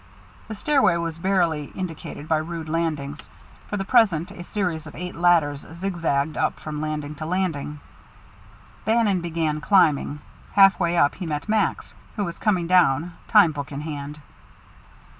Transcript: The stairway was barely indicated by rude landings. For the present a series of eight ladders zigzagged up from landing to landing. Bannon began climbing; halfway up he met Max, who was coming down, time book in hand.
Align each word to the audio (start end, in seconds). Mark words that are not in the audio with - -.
The 0.47 0.55
stairway 0.55 0.97
was 0.97 1.19
barely 1.19 1.65
indicated 1.65 2.27
by 2.27 2.37
rude 2.37 2.67
landings. 2.67 3.29
For 3.67 3.77
the 3.77 3.83
present 3.85 4.31
a 4.31 4.43
series 4.43 4.87
of 4.87 4.95
eight 4.95 5.13
ladders 5.15 5.63
zigzagged 5.73 6.37
up 6.37 6.59
from 6.59 6.81
landing 6.81 7.13
to 7.17 7.27
landing. 7.27 7.79
Bannon 8.83 9.21
began 9.21 9.61
climbing; 9.61 10.21
halfway 10.53 10.97
up 10.97 11.13
he 11.13 11.27
met 11.27 11.47
Max, 11.47 11.93
who 12.15 12.23
was 12.25 12.39
coming 12.39 12.65
down, 12.65 13.13
time 13.27 13.51
book 13.51 13.71
in 13.71 13.81
hand. 13.81 14.19